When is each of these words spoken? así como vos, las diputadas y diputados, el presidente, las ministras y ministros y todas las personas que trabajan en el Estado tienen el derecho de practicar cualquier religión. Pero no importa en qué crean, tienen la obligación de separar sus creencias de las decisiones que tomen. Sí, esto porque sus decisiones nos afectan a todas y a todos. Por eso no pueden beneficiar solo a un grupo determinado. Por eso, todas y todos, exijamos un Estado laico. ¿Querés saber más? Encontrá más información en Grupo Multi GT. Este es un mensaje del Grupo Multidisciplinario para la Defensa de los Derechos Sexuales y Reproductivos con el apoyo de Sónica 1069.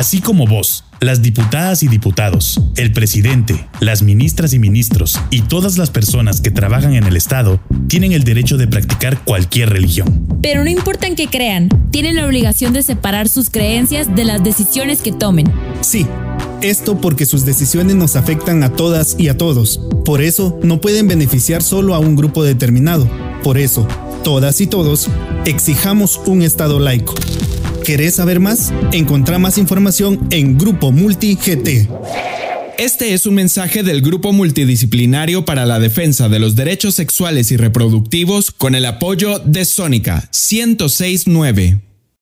así 0.00 0.22
como 0.22 0.46
vos, 0.46 0.84
las 1.00 1.20
diputadas 1.20 1.82
y 1.82 1.88
diputados, 1.88 2.58
el 2.76 2.90
presidente, 2.90 3.68
las 3.80 4.00
ministras 4.00 4.54
y 4.54 4.58
ministros 4.58 5.20
y 5.28 5.42
todas 5.42 5.76
las 5.76 5.90
personas 5.90 6.40
que 6.40 6.50
trabajan 6.50 6.94
en 6.94 7.04
el 7.04 7.16
Estado 7.16 7.60
tienen 7.86 8.12
el 8.12 8.24
derecho 8.24 8.56
de 8.56 8.66
practicar 8.66 9.22
cualquier 9.24 9.68
religión. 9.68 10.26
Pero 10.40 10.64
no 10.64 10.70
importa 10.70 11.06
en 11.06 11.16
qué 11.16 11.26
crean, 11.28 11.68
tienen 11.90 12.16
la 12.16 12.24
obligación 12.24 12.72
de 12.72 12.82
separar 12.82 13.28
sus 13.28 13.50
creencias 13.50 14.16
de 14.16 14.24
las 14.24 14.42
decisiones 14.42 15.02
que 15.02 15.12
tomen. 15.12 15.52
Sí, 15.82 16.06
esto 16.62 16.98
porque 16.98 17.26
sus 17.26 17.44
decisiones 17.44 17.94
nos 17.94 18.16
afectan 18.16 18.62
a 18.62 18.72
todas 18.72 19.16
y 19.18 19.28
a 19.28 19.36
todos. 19.36 19.82
Por 20.06 20.22
eso 20.22 20.58
no 20.62 20.80
pueden 20.80 21.08
beneficiar 21.08 21.62
solo 21.62 21.94
a 21.94 21.98
un 21.98 22.16
grupo 22.16 22.42
determinado. 22.42 23.06
Por 23.42 23.58
eso, 23.58 23.86
todas 24.24 24.62
y 24.62 24.66
todos, 24.66 25.08
exijamos 25.44 26.22
un 26.24 26.40
Estado 26.40 26.80
laico. 26.80 27.14
¿Querés 27.84 28.14
saber 28.16 28.40
más? 28.40 28.72
Encontrá 28.92 29.38
más 29.38 29.58
información 29.58 30.28
en 30.30 30.58
Grupo 30.58 30.92
Multi 30.92 31.34
GT. 31.36 31.88
Este 32.78 33.14
es 33.14 33.26
un 33.26 33.34
mensaje 33.34 33.82
del 33.82 34.00
Grupo 34.00 34.32
Multidisciplinario 34.32 35.44
para 35.44 35.66
la 35.66 35.78
Defensa 35.78 36.28
de 36.28 36.38
los 36.38 36.56
Derechos 36.56 36.94
Sexuales 36.94 37.52
y 37.52 37.56
Reproductivos 37.56 38.50
con 38.50 38.74
el 38.74 38.86
apoyo 38.86 39.38
de 39.40 39.64
Sónica 39.64 40.30
1069. 40.32 41.89